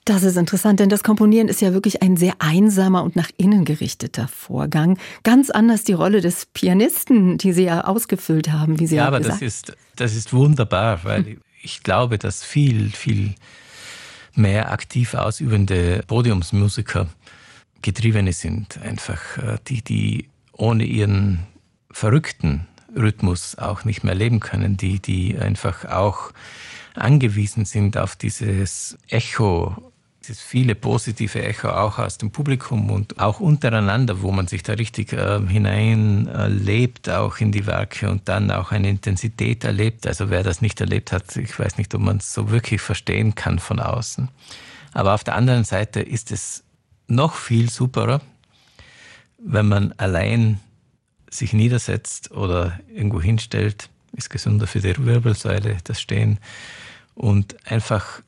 Das 0.05 0.24
ist 0.24 0.38
interessant, 0.38 0.79
denn 0.79 0.89
das 0.89 1.03
Komponieren 1.03 1.48
ist 1.48 1.62
ja 1.62 1.74
wirklich 1.74 2.01
ein 2.01 2.17
sehr 2.17 2.34
einsamer 2.39 3.03
und 3.03 3.15
nach 3.15 3.29
innen 3.38 3.65
gerichteter 3.65 4.27
Vorgang. 4.27 4.98
Ganz 5.24 5.50
anders 5.50 5.84
die 5.84 5.93
Rolle 5.93 6.22
des 6.22 6.46
Pianisten, 6.46 7.38
die 7.38 7.53
Sie 7.53 7.63
ja 7.63 7.86
ausgefüllt 7.86 8.51
haben, 8.51 8.79
wie 8.79 8.88
Sie 8.88 8.98
ja, 8.98 9.07
aber 9.07 9.19
gesagt. 9.19 9.41
das 9.41 9.48
ist 9.48 9.77
das 9.96 10.15
ist 10.15 10.34
wunderbar, 10.34 11.03
weil 11.03 11.25
hm. 11.25 11.41
ich 11.62 11.84
glaube, 11.84 12.17
dass 12.17 12.43
viel 12.43 12.91
viel 12.91 13.36
mehr 14.34 14.72
aktiv 14.72 15.13
ausübende 15.13 16.03
Podiumsmusiker 16.07 17.07
Getriebene 17.81 18.34
sind, 18.34 18.79
einfach 18.81 19.38
äh, 19.38 19.57
die 19.67 19.81
die 19.81 20.29
ohne 20.51 20.84
ihren 20.84 21.46
verrückten 21.91 22.67
Rhythmus 22.98 23.58
auch 23.58 23.86
nicht 23.86 24.04
mehr 24.04 24.16
leben 24.16 24.39
können, 24.39 24.77
die 24.77 25.00
die 25.00 25.38
einfach 25.38 25.86
auch 25.86 26.32
angewiesen 26.96 27.66
sind 27.66 27.98
auf 27.98 28.16
dieses 28.16 28.98
Echo, 29.10 29.92
dieses 30.24 30.42
viele 30.42 30.75
positive 30.75 31.42
Echo 31.42 31.70
auch 31.70 32.00
aus 32.00 32.18
dem 32.18 32.32
Publikum 32.32 32.89
und 32.89 33.20
auch 33.20 33.39
untereinander, 33.39 34.22
wo 34.22 34.32
man 34.32 34.48
sich 34.48 34.63
da 34.63 34.74
richtig 34.74 35.13
äh, 35.13 35.39
hineinlebt, 35.48 37.08
äh, 37.08 37.12
auch 37.12 37.38
in 37.38 37.51
die 37.51 37.66
Werke 37.66 38.10
und 38.10 38.27
dann 38.27 38.51
auch 38.51 38.72
eine 38.72 38.89
Intensität 38.89 39.63
erlebt. 39.63 40.08
Also 40.08 40.30
wer 40.30 40.44
das 40.44 40.62
nicht 40.62 40.82
erlebt 40.82 41.12
hat, 41.12 41.36
ich 41.38 41.58
weiß 41.58 41.77
nicht, 41.77 41.94
ob 41.96 42.01
man 42.01 42.18
es 42.18 42.34
so 42.34 42.50
wirklich 42.50 42.82
verstehen 42.82 43.36
kann 43.36 43.60
von 43.60 43.80
außen. 43.80 44.30
Aber 44.94 45.13
auf 45.13 45.24
der 45.24 45.36
anderen 45.36 45.63
Seite 45.63 46.01
ist 46.01 46.32
es 46.32 46.63
noch 47.08 47.36
viel 47.36 47.70
superer, 47.70 48.22
wenn 49.38 49.68
man 49.68 49.94
allein 49.98 50.60
sich 51.29 51.53
niedersetzt 51.53 52.31
oder 52.31 52.79
irgendwo 52.93 53.22
hinstellt, 53.22 53.89
ist 54.13 54.29
gesünder 54.29 54.67
für 54.67 54.79
die 54.79 55.05
Wirbelsäule, 55.05 55.77
das 55.84 56.01
Stehen, 56.01 56.39
und 57.15 57.55
einfach 57.69 58.22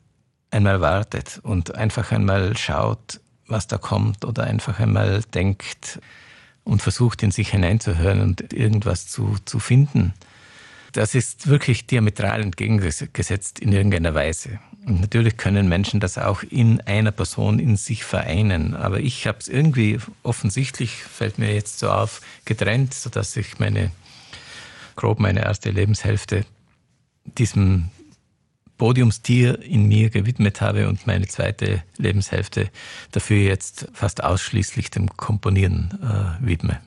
einmal 0.50 0.80
wartet 0.80 1.40
und 1.42 1.74
einfach 1.74 2.12
einmal 2.12 2.56
schaut, 2.56 3.20
was 3.46 3.66
da 3.66 3.78
kommt 3.78 4.24
oder 4.24 4.44
einfach 4.44 4.78
einmal 4.80 5.22
denkt 5.34 6.00
und 6.64 6.82
versucht 6.82 7.22
in 7.22 7.30
sich 7.30 7.50
hineinzuhören 7.50 8.20
und 8.20 8.52
irgendwas 8.52 9.06
zu, 9.06 9.36
zu 9.44 9.58
finden. 9.58 10.12
Das 10.92 11.14
ist 11.14 11.46
wirklich 11.46 11.86
diametral 11.86 12.42
entgegengesetzt 12.42 13.60
in 13.60 13.72
irgendeiner 13.72 14.14
Weise. 14.14 14.58
Und 14.86 15.00
natürlich 15.00 15.36
können 15.36 15.68
Menschen 15.68 16.00
das 16.00 16.18
auch 16.18 16.42
in 16.42 16.80
einer 16.80 17.12
Person 17.12 17.58
in 17.58 17.76
sich 17.76 18.04
vereinen. 18.04 18.74
Aber 18.74 19.00
ich 19.00 19.26
habe 19.26 19.38
es 19.38 19.48
irgendwie 19.48 19.98
offensichtlich, 20.22 20.90
fällt 20.92 21.38
mir 21.38 21.54
jetzt 21.54 21.78
so 21.78 21.90
auf, 21.90 22.20
getrennt, 22.44 22.94
sodass 22.94 23.36
ich 23.36 23.58
meine, 23.58 23.92
grob 24.96 25.20
meine 25.20 25.44
erste 25.44 25.70
Lebenshälfte 25.70 26.44
diesem 27.24 27.90
Podiumstier 28.78 29.62
in 29.62 29.88
mir 29.88 30.08
gewidmet 30.08 30.62
habe 30.62 30.88
und 30.88 31.06
meine 31.06 31.26
zweite 31.26 31.82
Lebenshälfte 31.98 32.70
dafür 33.12 33.36
jetzt 33.36 33.88
fast 33.92 34.24
ausschließlich 34.24 34.90
dem 34.90 35.14
Komponieren 35.18 35.98
äh, 36.02 36.46
widme. 36.46 36.80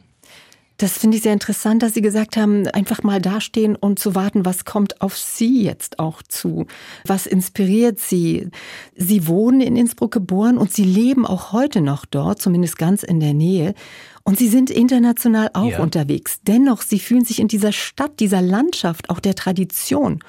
Das 0.78 0.98
finde 0.98 1.18
ich 1.18 1.24
sehr 1.24 1.34
interessant, 1.34 1.84
dass 1.84 1.94
Sie 1.94 2.02
gesagt 2.02 2.36
haben, 2.36 2.68
einfach 2.68 3.04
mal 3.04 3.22
dastehen 3.22 3.76
und 3.76 4.00
zu 4.00 4.16
warten, 4.16 4.44
was 4.44 4.66
kommt 4.66 5.02
auf 5.02 5.16
Sie 5.16 5.64
jetzt 5.64 6.00
auch 6.00 6.24
zu? 6.24 6.66
Was 7.06 7.28
inspiriert 7.28 8.00
Sie? 8.00 8.50
Sie 8.96 9.28
wohnen 9.28 9.62
in 9.62 9.76
Innsbruck 9.76 10.12
geboren 10.12 10.58
und 10.58 10.74
Sie 10.74 10.84
leben 10.84 11.28
auch 11.28 11.52
heute 11.52 11.82
noch 11.82 12.06
dort, 12.06 12.42
zumindest 12.42 12.78
ganz 12.78 13.04
in 13.04 13.20
der 13.20 13.34
Nähe. 13.34 13.76
Und 14.24 14.40
Sie 14.40 14.48
sind 14.48 14.72
international 14.72 15.52
auch 15.54 15.70
ja. 15.70 15.80
unterwegs. 15.80 16.40
Dennoch, 16.48 16.82
Sie 16.82 17.00
fühlen 17.00 17.26
sich 17.26 17.40
in 17.40 17.48
dieser 17.48 17.72
Stadt, 17.72 18.20
dieser 18.20 18.42
Landschaft, 18.42 19.10
auch 19.10 19.20
der 19.20 19.36
Tradition 19.36 20.20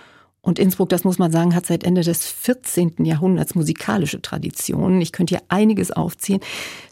und 0.45 0.59
Innsbruck, 0.59 0.91
das 0.91 1.05
muss 1.05 1.19
man 1.19 1.33
sagen, 1.33 1.55
hat 1.55 1.65
seit 1.65 1.85
Ende 1.85 2.03
des 2.03 2.27
14. 2.27 3.05
Jahrhunderts 3.05 3.55
musikalische 3.55 4.21
Traditionen. 4.21 5.01
Ich 5.01 5.11
könnte 5.11 5.37
hier 5.37 5.43
einiges 5.49 5.91
aufzählen. 5.91 6.41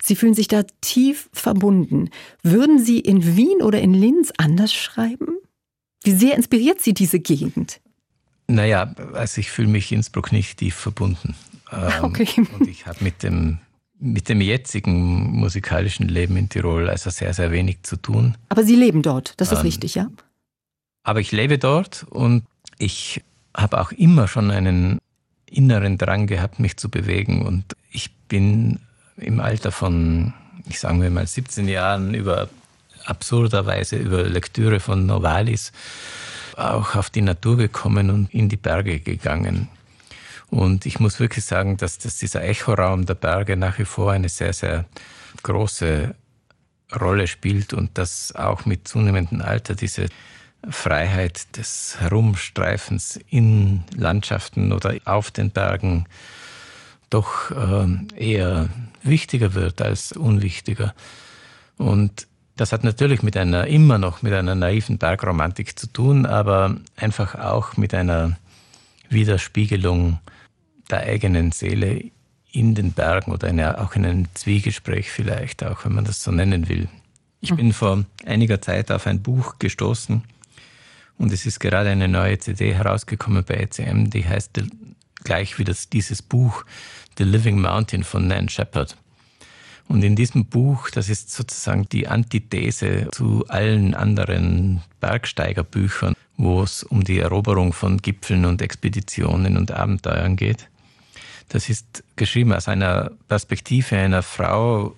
Sie 0.03 0.17
fühlen 0.17 0.33
sich 0.33 0.49
da 0.49 0.63
tief 0.81 1.29
verbunden. 1.35 2.09
Würden 2.43 2.83
Sie 2.83 2.99
in 2.99 3.37
Wien 3.37 3.61
oder 3.61 3.83
in 3.83 3.93
Linz 3.93 4.33
anders 4.39 4.73
schreiben? 4.73 5.37
Wie 6.03 6.13
sehr 6.13 6.35
inspiriert 6.35 6.81
Sie 6.81 6.95
diese 6.95 7.21
Gegend? 7.21 7.81
Naja, 8.47 8.95
also 9.13 9.41
ich 9.41 9.51
fühle 9.51 9.69
mich 9.69 9.93
Innsbruck 9.93 10.33
nicht 10.33 10.59
tief 10.59 10.75
verbunden. 10.75 11.35
Ähm, 11.75 12.05
okay. 12.05 12.29
Und 12.59 12.69
ich 12.69 12.85
habe 12.85 13.03
mit 13.03 13.23
dem, 13.23 13.57
mit 13.99 14.29
dem 14.29 14.43
jetzigen 14.43 15.31
musikalischen 15.31 16.07
Leben 16.07 16.37
in 16.37 16.51
Tirol 16.51 16.91
also 16.91 17.09
sehr, 17.09 17.33
sehr 17.33 17.51
wenig 17.51 17.83
zu 17.83 17.97
tun. 17.97 18.37
Aber 18.51 18.63
Sie 18.63 18.77
leben 18.77 19.01
dort, 19.01 19.33
das 19.39 19.53
ist 19.53 19.61
ähm, 19.61 19.65
richtig, 19.65 19.95
ja? 19.95 20.11
Aber 21.03 21.21
ich 21.21 21.33
lebe 21.33 21.57
dort 21.57 22.05
und 22.11 22.45
ich 22.77 23.23
habe 23.55 23.81
auch 23.81 23.93
immer 23.93 24.29
schon 24.29 24.51
einen 24.51 24.99
inneren 25.47 25.99
Drang 25.99 26.27
gehabt, 26.27 26.59
mich 26.59 26.77
zu 26.77 26.89
bewegen. 26.89 27.43
Und 27.43 27.77
ich 27.91 28.13
bin 28.29 28.81
im 29.17 29.41
Alter 29.41 29.71
von, 29.73 30.33
ich 30.69 30.81
sage 30.81 31.11
mal, 31.11 31.27
17 31.27 31.69
Jahren 31.69 32.15
über 32.15 32.49
absurderweise 33.05 33.97
über 33.97 34.23
Lektüre 34.23 34.81
von 34.81 35.07
Novalis 35.07 35.73
auch 36.57 36.95
auf 36.95 37.11
die 37.11 37.23
Natur 37.23 37.57
gekommen 37.57 38.11
und 38.11 38.33
in 38.33 38.49
die 38.49 38.57
Berge 38.57 39.01
gegangen. 39.01 39.69
Und 40.51 40.85
ich 40.85 41.01
muss 41.01 41.19
wirklich 41.19 41.45
sagen, 41.45 41.79
dass, 41.79 41.99
dass 41.99 42.19
dieser 42.19 42.45
Echoraum 42.45 43.07
der 43.07 43.15
Berge 43.15 43.57
nach 43.57 43.79
wie 43.79 43.87
vor 43.87 44.13
eine 44.13 44.29
sehr, 44.29 44.53
sehr 44.53 44.85
große 45.43 46.15
Rolle 47.01 47.27
spielt 47.27 47.73
und 47.73 47.97
dass 47.97 48.35
auch 48.35 48.67
mit 48.67 48.87
zunehmendem 48.87 49.41
Alter 49.41 49.75
diese 49.75 50.09
Freiheit 50.69 51.57
des 51.57 51.97
Herumstreifens 51.99 53.19
in 53.29 53.85
Landschaften 53.97 54.73
oder 54.73 54.95
auf 55.05 55.31
den 55.31 55.51
Bergen 55.51 56.07
doch 57.11 57.51
ähm, 57.51 58.09
eher 58.17 58.69
wichtiger 59.03 59.55
wird 59.55 59.83
als 59.83 60.13
unwichtiger. 60.13 60.95
Und 61.77 62.27
das 62.57 62.73
hat 62.73 62.85
natürlich 62.85 63.23
mit 63.23 63.37
einer, 63.37 63.67
immer 63.67 63.99
noch 63.99 64.23
mit 64.23 64.33
einer 64.33 64.55
naiven 64.55 64.99
Bergromantik 64.99 65.79
zu 65.79 65.87
tun, 65.87 66.27
aber 66.27 66.77
einfach 66.97 67.35
auch 67.35 67.77
mit 67.77 67.95
einer 67.95 68.37
Widerspiegelung 69.09 70.21
der 70.91 71.01
eigenen 71.01 71.53
Seele 71.53 72.05
in 72.51 72.75
den 72.75 72.93
Bergen 72.93 73.33
oder 73.33 73.49
eine, 73.49 73.81
auch 73.81 73.95
in 73.95 74.05
einem 74.05 74.27
Zwiegespräch 74.35 75.11
vielleicht, 75.11 75.65
auch 75.65 75.85
wenn 75.85 75.95
man 75.95 76.05
das 76.05 76.23
so 76.23 76.31
nennen 76.31 76.69
will. 76.69 76.89
Ich 77.41 77.51
hm. 77.51 77.57
bin 77.57 77.73
vor 77.73 78.05
einiger 78.27 78.61
Zeit 78.61 78.91
auf 78.91 79.07
ein 79.07 79.23
Buch 79.23 79.59
gestoßen, 79.59 80.23
und 81.23 81.33
es 81.33 81.47
ist 81.47 81.61
gerade 81.61 81.89
eine 81.89 82.09
neue 82.09 82.37
CD 82.41 82.75
herausgekommen 82.75 83.45
bei 83.45 83.55
ECM, 83.55 84.11
die 84.11 84.27
heißt 84.27 84.61
gleich 85.23 85.57
wie 85.57 85.63
das, 85.63 85.89
dieses 85.89 86.21
Buch 86.21 86.65
The 87.17 87.23
Living 87.23 87.61
Mountain 87.61 88.03
von 88.03 88.27
Nan 88.27 88.49
Shepard. 88.49 88.97
Und 89.87 90.03
in 90.03 90.17
diesem 90.17 90.47
Buch, 90.47 90.91
das 90.91 91.09
ist 91.09 91.31
sozusagen 91.31 91.89
die 91.91 92.09
Antithese 92.09 93.07
zu 93.13 93.47
allen 93.47 93.95
anderen 93.95 94.83
Bergsteigerbüchern, 94.99 96.17
wo 96.39 96.65
es 96.65 96.83
um 96.83 97.05
die 97.05 97.21
Eroberung 97.21 97.73
von 97.73 97.99
Gipfeln 97.99 98.45
und 98.45 98.61
Expeditionen 98.61 99.57
und 99.57 99.71
Abenteuern 99.71 100.35
geht. 100.35 100.69
Das 101.51 101.69
ist 101.69 102.03
geschrieben 102.17 102.53
aus 102.53 102.67
einer 102.67 103.13
Perspektive 103.29 103.97
einer 103.97 104.25
Frau, 104.25 104.97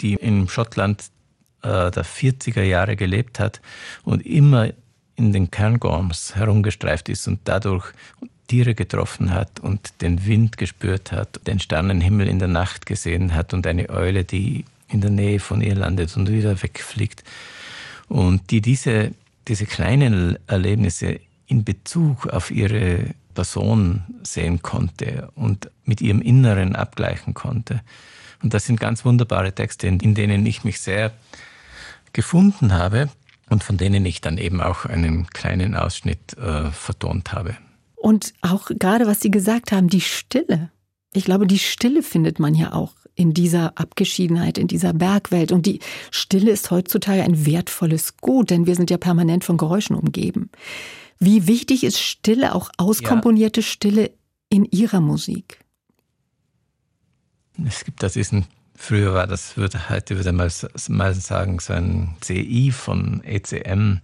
die 0.00 0.14
in 0.14 0.48
Schottland 0.48 1.04
äh, 1.62 1.92
der 1.92 2.04
40er 2.04 2.62
Jahre 2.62 2.96
gelebt 2.96 3.38
hat 3.38 3.60
und 4.02 4.26
immer 4.26 4.70
in 5.16 5.32
den 5.32 5.50
Kerngorms 5.50 6.36
herumgestreift 6.36 7.08
ist 7.08 7.26
und 7.26 7.40
dadurch 7.44 7.86
Tiere 8.46 8.74
getroffen 8.74 9.32
hat 9.32 9.60
und 9.60 10.00
den 10.02 10.26
Wind 10.26 10.56
gespürt 10.56 11.10
hat, 11.10 11.40
den 11.46 11.58
Sternenhimmel 11.58 12.28
in 12.28 12.38
der 12.38 12.48
Nacht 12.48 12.86
gesehen 12.86 13.34
hat 13.34 13.52
und 13.52 13.66
eine 13.66 13.90
Eule, 13.90 14.24
die 14.24 14.64
in 14.88 15.00
der 15.00 15.10
Nähe 15.10 15.40
von 15.40 15.62
ihr 15.62 15.74
landet 15.74 16.16
und 16.16 16.30
wieder 16.30 16.62
wegfliegt. 16.62 17.24
Und 18.08 18.50
die 18.50 18.60
diese, 18.60 19.12
diese 19.48 19.66
kleinen 19.66 20.38
Erlebnisse 20.46 21.18
in 21.48 21.64
Bezug 21.64 22.28
auf 22.28 22.50
ihre 22.50 23.14
Person 23.34 24.04
sehen 24.22 24.62
konnte 24.62 25.28
und 25.34 25.70
mit 25.84 26.00
ihrem 26.00 26.22
Inneren 26.22 26.76
abgleichen 26.76 27.34
konnte. 27.34 27.80
Und 28.42 28.54
das 28.54 28.66
sind 28.66 28.78
ganz 28.78 29.04
wunderbare 29.04 29.52
Texte, 29.52 29.88
in 29.88 30.14
denen 30.14 30.46
ich 30.46 30.62
mich 30.62 30.80
sehr 30.80 31.12
gefunden 32.12 32.72
habe 32.72 33.08
und 33.48 33.64
von 33.64 33.76
denen 33.76 34.04
ich 34.04 34.20
dann 34.20 34.38
eben 34.38 34.60
auch 34.60 34.84
einen 34.84 35.26
kleinen 35.28 35.74
Ausschnitt 35.74 36.36
äh, 36.38 36.70
vertont 36.70 37.32
habe. 37.32 37.56
Und 37.94 38.34
auch 38.42 38.70
gerade, 38.78 39.06
was 39.06 39.20
Sie 39.20 39.30
gesagt 39.30 39.72
haben, 39.72 39.88
die 39.88 40.00
Stille. 40.00 40.70
Ich 41.12 41.24
glaube, 41.24 41.46
die 41.46 41.58
Stille 41.58 42.02
findet 42.02 42.38
man 42.38 42.54
ja 42.54 42.72
auch 42.72 42.94
in 43.14 43.32
dieser 43.32 43.78
Abgeschiedenheit, 43.78 44.58
in 44.58 44.68
dieser 44.68 44.92
Bergwelt. 44.92 45.50
Und 45.50 45.66
die 45.66 45.80
Stille 46.10 46.50
ist 46.50 46.70
heutzutage 46.70 47.22
ein 47.22 47.46
wertvolles 47.46 48.18
Gut, 48.18 48.50
denn 48.50 48.66
wir 48.66 48.76
sind 48.76 48.90
ja 48.90 48.98
permanent 48.98 49.42
von 49.42 49.56
Geräuschen 49.56 49.96
umgeben. 49.96 50.50
Wie 51.18 51.46
wichtig 51.46 51.82
ist 51.82 51.98
Stille, 51.98 52.54
auch 52.54 52.70
auskomponierte 52.76 53.62
ja. 53.62 53.66
Stille 53.66 54.10
in 54.50 54.66
Ihrer 54.66 55.00
Musik? 55.00 55.64
Es 57.66 57.84
gibt 57.84 58.02
da 58.02 58.08
diesen, 58.08 58.44
früher 58.76 59.14
war 59.14 59.26
das, 59.26 59.56
würde, 59.56 59.88
heute 59.88 60.16
würde 60.16 60.32
man 60.32 60.50
mal 60.88 61.14
sagen, 61.14 61.58
so 61.58 61.72
ein 61.72 62.14
CI 62.20 62.72
von 62.72 63.22
ECM. 63.24 64.00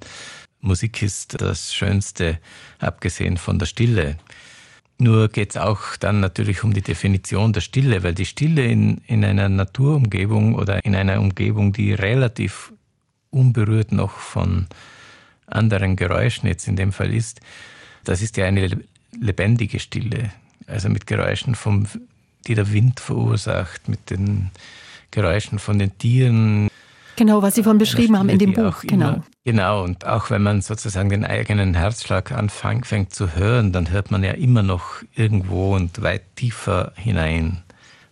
Musik 0.61 1.03
ist 1.03 1.41
das 1.41 1.75
Schönste, 1.75 2.39
abgesehen 2.79 3.37
von 3.37 3.59
der 3.59 3.67
Stille. 3.67 4.17
Nur 4.99 5.29
geht 5.29 5.51
es 5.51 5.57
auch 5.57 5.97
dann 5.99 6.21
natürlich 6.21 6.63
um 6.63 6.73
die 6.73 6.83
Definition 6.83 7.53
der 7.53 7.61
Stille, 7.61 8.03
weil 8.05 8.15
die 8.15 8.27
Stille 8.27 8.65
in, 8.65 8.99
in 9.07 9.25
einer 9.25 9.49
Naturumgebung 9.49 10.55
oder 10.55 10.85
in 10.85 10.95
einer 10.95 11.21
Umgebung, 11.21 11.73
die 11.73 11.93
relativ 11.93 12.73
unberührt 13.31 13.91
noch 13.91 14.13
von 14.13 14.69
anderen 15.47 15.97
Geräuschen 15.97 16.49
jetzt 16.49 16.69
in 16.69 16.77
dem 16.77 16.93
Fall 16.93 17.13
ist, 17.13 17.41
das 18.05 18.23
ist 18.23 18.37
ja 18.37 18.47
eine 18.47 18.79
lebendige 19.21 19.81
Stille. 19.81 20.31
Also 20.67 20.89
mit 20.89 21.07
Geräuschen, 21.07 21.55
vom, 21.55 21.87
die 22.47 22.55
der 22.55 22.73
Wind 22.73 23.01
verursacht, 23.01 23.89
mit 23.89 24.11
den 24.11 24.51
Geräuschen 25.11 25.59
von 25.59 25.79
den 25.79 25.97
Tieren, 25.99 26.69
Genau, 27.17 27.43
was 27.43 27.55
Sie 27.55 27.63
vorhin 27.63 27.79
beschrieben 27.79 28.19
haben 28.19 28.29
in 28.29 28.39
dem 28.39 28.55
Buch, 28.55 28.81
genau. 28.83 29.09
Immer, 29.09 29.25
genau, 29.45 29.85
und 29.85 30.07
auch 30.07 30.31
wenn 30.31 30.43
man 30.43 30.63
sozusagen 30.63 31.11
den 31.11 31.25
eigenen 31.25 31.75
Herzschlag 31.75 32.33
anfängt 32.33 33.15
zu 33.15 33.35
hören, 33.35 33.71
dann 33.73 33.91
hört 33.91 34.11
man 34.11 34.25
ja 34.25 34.33
immer 34.33 34.63
noch 34.63 35.03
irgendwo 35.15 35.77
und 35.77 36.03
weit 36.03 36.23
tiefer 36.37 36.93
hinein. 36.97 37.63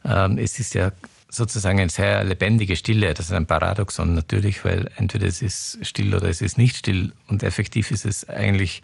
Ähm, 0.05 0.37
es 0.37 0.59
ist 0.59 0.75
ja 0.75 0.93
sozusagen 1.31 1.81
eine 1.81 1.91
sehr 1.91 2.25
lebendige 2.25 2.77
Stille. 2.77 3.15
Das 3.15 3.27
ist 3.27 3.33
ein 3.33 3.47
Paradoxon 3.47 4.15
natürlich, 4.15 4.65
weil 4.65 4.91
entweder 4.97 5.27
es 5.27 5.41
ist 5.41 5.79
still 5.83 6.15
oder 6.15 6.29
es 6.29 6.43
ist 6.43 6.59
nicht 6.59 6.77
still. 6.77 7.13
Und 7.29 7.43
effektiv 7.43 7.91
ist 7.91 8.05
es 8.05 8.29
eigentlich 8.29 8.83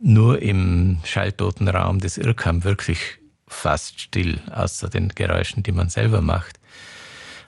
nur 0.00 0.40
im 0.40 0.98
schalltoten 1.04 1.68
Raum 1.68 1.98
des 2.00 2.18
Irrkam 2.18 2.64
wirklich 2.64 3.18
fast 3.54 4.00
still, 4.00 4.40
außer 4.50 4.88
den 4.88 5.08
Geräuschen, 5.08 5.62
die 5.62 5.72
man 5.72 5.88
selber 5.88 6.20
macht. 6.20 6.58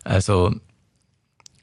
Also 0.05 0.55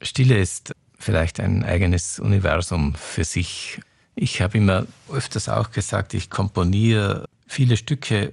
Stille 0.00 0.38
ist 0.38 0.74
vielleicht 0.98 1.40
ein 1.40 1.64
eigenes 1.64 2.18
Universum 2.18 2.94
für 2.94 3.24
sich. 3.24 3.80
Ich 4.14 4.40
habe 4.40 4.58
immer 4.58 4.86
öfters 5.10 5.48
auch 5.48 5.70
gesagt, 5.70 6.14
ich 6.14 6.30
komponiere 6.30 7.26
viele 7.46 7.76
Stücke 7.76 8.32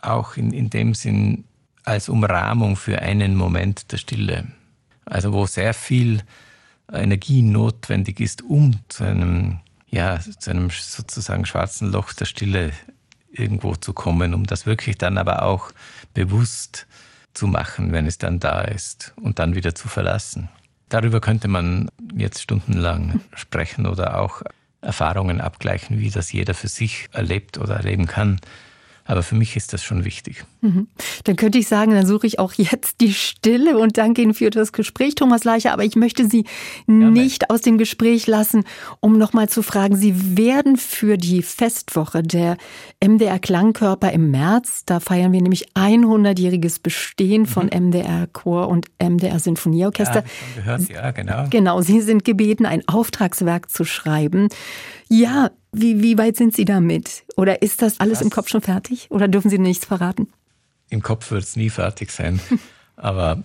auch 0.00 0.36
in, 0.36 0.52
in 0.52 0.70
dem 0.70 0.94
Sinn 0.94 1.44
als 1.84 2.08
Umrahmung 2.08 2.76
für 2.76 3.00
einen 3.00 3.36
Moment 3.36 3.92
der 3.92 3.98
Stille. 3.98 4.46
Also 5.06 5.32
wo 5.32 5.46
sehr 5.46 5.74
viel 5.74 6.22
Energie 6.92 7.42
notwendig 7.42 8.20
ist, 8.20 8.42
um 8.42 8.78
zu 8.88 9.04
einem, 9.04 9.60
ja, 9.90 10.18
zu 10.20 10.50
einem 10.50 10.70
sozusagen 10.70 11.46
schwarzen 11.46 11.90
Loch 11.90 12.12
der 12.12 12.26
Stille 12.26 12.72
irgendwo 13.38 13.74
zu 13.74 13.92
kommen, 13.92 14.34
um 14.34 14.44
das 14.44 14.66
wirklich 14.66 14.98
dann 14.98 15.18
aber 15.18 15.42
auch 15.42 15.70
bewusst 16.14 16.86
zu 17.34 17.46
machen, 17.46 17.92
wenn 17.92 18.06
es 18.06 18.18
dann 18.18 18.38
da 18.40 18.62
ist 18.62 19.12
und 19.20 19.38
dann 19.38 19.54
wieder 19.54 19.74
zu 19.74 19.88
verlassen. 19.88 20.48
Darüber 20.88 21.20
könnte 21.20 21.48
man 21.48 21.90
jetzt 22.14 22.42
stundenlang 22.42 23.20
sprechen 23.34 23.86
oder 23.86 24.20
auch 24.20 24.42
Erfahrungen 24.80 25.40
abgleichen, 25.40 25.98
wie 25.98 26.10
das 26.10 26.32
jeder 26.32 26.54
für 26.54 26.68
sich 26.68 27.08
erlebt 27.12 27.58
oder 27.58 27.76
erleben 27.76 28.06
kann. 28.06 28.38
Aber 29.06 29.22
für 29.22 29.34
mich 29.34 29.54
ist 29.56 29.72
das 29.72 29.84
schon 29.84 30.04
wichtig. 30.04 30.44
Mhm. 30.62 30.88
Dann 31.24 31.36
könnte 31.36 31.58
ich 31.58 31.68
sagen, 31.68 31.92
dann 31.92 32.06
suche 32.06 32.26
ich 32.26 32.38
auch 32.38 32.54
jetzt 32.54 33.00
die 33.00 33.12
Stille 33.12 33.78
und 33.78 33.98
danke 33.98 34.22
Ihnen 34.22 34.32
für 34.32 34.48
das 34.48 34.72
Gespräch, 34.72 35.14
Thomas 35.14 35.44
Leicher. 35.44 35.72
Aber 35.72 35.84
ich 35.84 35.94
möchte 35.94 36.26
Sie 36.26 36.44
Gerne. 36.86 37.10
nicht 37.10 37.50
aus 37.50 37.60
dem 37.60 37.76
Gespräch 37.76 38.26
lassen, 38.26 38.64
um 39.00 39.18
nochmal 39.18 39.48
zu 39.48 39.62
fragen. 39.62 39.96
Sie 39.96 40.36
werden 40.38 40.76
für 40.76 41.18
die 41.18 41.42
Festwoche 41.42 42.22
der 42.22 42.56
MDR 43.04 43.38
Klangkörper 43.38 44.12
im 44.12 44.30
März, 44.30 44.84
da 44.86 45.00
feiern 45.00 45.32
wir 45.32 45.42
nämlich 45.42 45.72
100-jähriges 45.74 46.80
Bestehen 46.82 47.46
von 47.46 47.66
mhm. 47.66 47.88
MDR 47.88 48.26
Chor 48.28 48.68
und 48.68 48.86
MDR 48.98 49.38
Sinfonieorchester. 49.38 50.24
Ja, 50.24 50.76
gehört, 50.76 50.88
ja, 50.88 51.10
genau. 51.10 51.46
Genau, 51.50 51.80
Sie 51.82 52.00
sind 52.00 52.24
gebeten, 52.24 52.64
ein 52.64 52.82
Auftragswerk 52.88 53.70
zu 53.70 53.84
schreiben. 53.84 54.48
Ja, 55.08 55.50
wie, 55.74 56.02
wie 56.02 56.18
weit 56.18 56.36
sind 56.36 56.54
Sie 56.54 56.64
damit? 56.64 57.24
Oder 57.36 57.62
ist 57.62 57.82
das 57.82 58.00
alles 58.00 58.18
das 58.18 58.24
im 58.24 58.30
Kopf 58.30 58.48
schon 58.48 58.60
fertig? 58.60 59.06
Oder 59.10 59.28
dürfen 59.28 59.50
Sie 59.50 59.58
nichts 59.58 59.84
verraten? 59.84 60.28
Im 60.90 61.02
Kopf 61.02 61.30
wird 61.30 61.44
es 61.44 61.56
nie 61.56 61.70
fertig 61.70 62.10
sein, 62.10 62.40
aber 62.96 63.42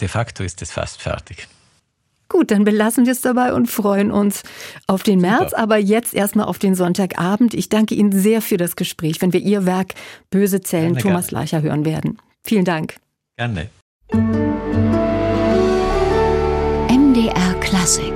de 0.00 0.08
facto 0.08 0.42
ist 0.42 0.62
es 0.62 0.70
fast 0.70 1.00
fertig. 1.00 1.48
Gut, 2.28 2.50
dann 2.50 2.64
belassen 2.64 3.04
wir 3.04 3.12
es 3.12 3.20
dabei 3.20 3.52
und 3.52 3.66
freuen 3.66 4.10
uns 4.10 4.42
auf 4.86 5.02
den 5.02 5.20
März, 5.20 5.50
Super. 5.50 5.62
aber 5.62 5.76
jetzt 5.76 6.14
erstmal 6.14 6.46
auf 6.46 6.58
den 6.58 6.74
Sonntagabend. 6.74 7.52
Ich 7.52 7.68
danke 7.68 7.94
Ihnen 7.94 8.10
sehr 8.10 8.40
für 8.40 8.56
das 8.56 8.74
Gespräch, 8.74 9.20
wenn 9.20 9.34
wir 9.34 9.40
Ihr 9.40 9.66
Werk 9.66 9.92
Böse 10.30 10.62
Zellen 10.62 10.94
gerne, 10.94 11.02
Thomas 11.02 11.26
gerne. 11.26 11.42
Leicher 11.42 11.60
hören 11.60 11.84
werden. 11.84 12.18
Vielen 12.42 12.64
Dank. 12.64 12.96
Gerne. 13.36 13.68
MDR 16.88 17.54
Klassik 17.60 18.14